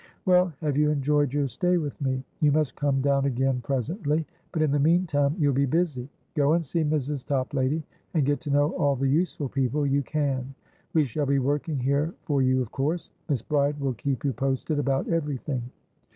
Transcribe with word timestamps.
"Well, 0.25 0.51
have 0.61 0.77
you 0.77 0.89
enjoyed 0.89 1.31
your 1.31 1.47
stay 1.47 1.77
with 1.77 2.01
me? 2.01 2.23
You 2.39 2.51
must 2.51 2.75
come 2.75 3.01
down 3.01 3.25
again 3.27 3.61
presently; 3.61 4.25
but, 4.51 4.63
in 4.63 4.71
the 4.71 4.79
meantime, 4.79 5.35
you'll 5.37 5.53
be 5.53 5.67
busy. 5.67 6.09
Go 6.33 6.53
and 6.53 6.65
see 6.65 6.83
Mrs. 6.83 7.23
Toplady, 7.23 7.83
and 8.15 8.25
get 8.25 8.41
to 8.41 8.49
know 8.49 8.71
all 8.71 8.95
the 8.95 9.07
useful 9.07 9.47
people 9.47 9.85
you 9.85 10.01
can. 10.01 10.55
We 10.93 11.05
shall 11.05 11.27
be 11.27 11.37
working 11.37 11.77
here 11.79 12.15
for 12.23 12.41
you, 12.41 12.63
of 12.63 12.71
course. 12.71 13.11
Miss 13.29 13.43
Bride 13.43 13.79
will 13.79 13.93
keep 13.93 14.25
you 14.25 14.33
posted 14.33 14.79
about 14.79 15.07
everything." 15.07 15.69